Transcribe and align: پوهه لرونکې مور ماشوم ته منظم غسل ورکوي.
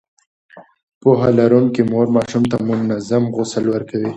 پوهه 1.01 1.29
لرونکې 1.39 1.81
مور 1.91 2.07
ماشوم 2.15 2.43
ته 2.51 2.55
منظم 2.67 3.23
غسل 3.35 3.65
ورکوي. 3.69 4.09